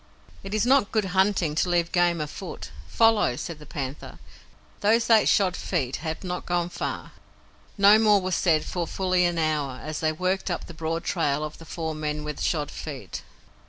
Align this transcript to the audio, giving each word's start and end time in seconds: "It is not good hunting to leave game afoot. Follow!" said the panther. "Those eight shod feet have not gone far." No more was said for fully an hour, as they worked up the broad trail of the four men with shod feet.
"It 0.41 0.55
is 0.55 0.65
not 0.65 0.91
good 0.91 1.05
hunting 1.13 1.53
to 1.53 1.69
leave 1.69 1.91
game 1.91 2.19
afoot. 2.21 2.71
Follow!" 2.87 3.35
said 3.35 3.59
the 3.59 3.67
panther. 3.67 4.17
"Those 4.79 5.07
eight 5.11 5.29
shod 5.29 5.55
feet 5.55 5.97
have 5.97 6.23
not 6.23 6.47
gone 6.47 6.69
far." 6.69 7.11
No 7.77 7.99
more 7.99 8.19
was 8.19 8.33
said 8.35 8.65
for 8.65 8.87
fully 8.87 9.25
an 9.25 9.37
hour, 9.37 9.79
as 9.83 9.99
they 9.99 10.11
worked 10.11 10.49
up 10.49 10.65
the 10.65 10.73
broad 10.73 11.03
trail 11.03 11.43
of 11.43 11.59
the 11.59 11.65
four 11.65 11.93
men 11.93 12.23
with 12.23 12.41
shod 12.41 12.71
feet. 12.71 13.21